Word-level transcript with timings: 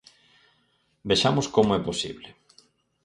Vexamos 1.09 1.47
como 1.55 1.71
é 1.79 1.81
posible. 1.87 2.29